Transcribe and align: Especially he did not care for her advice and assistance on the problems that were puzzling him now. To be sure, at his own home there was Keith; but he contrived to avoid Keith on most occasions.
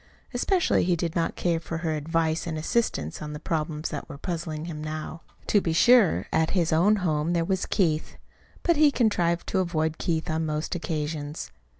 Especially 0.33 0.83
he 0.83 0.95
did 0.95 1.15
not 1.15 1.35
care 1.35 1.59
for 1.59 1.77
her 1.85 1.93
advice 1.93 2.47
and 2.47 2.57
assistance 2.57 3.21
on 3.21 3.33
the 3.33 3.39
problems 3.39 3.89
that 3.89 4.09
were 4.09 4.17
puzzling 4.17 4.65
him 4.65 4.83
now. 4.83 5.21
To 5.45 5.61
be 5.61 5.73
sure, 5.73 6.25
at 6.33 6.49
his 6.57 6.73
own 6.73 6.95
home 7.05 7.33
there 7.33 7.45
was 7.45 7.67
Keith; 7.67 8.15
but 8.63 8.77
he 8.77 8.89
contrived 8.89 9.45
to 9.49 9.59
avoid 9.59 9.99
Keith 9.99 10.27
on 10.27 10.43
most 10.43 10.73
occasions. 10.73 11.51